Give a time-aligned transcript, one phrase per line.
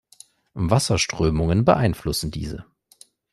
[0.55, 2.65] Wasserströmungen beeinflussen diese.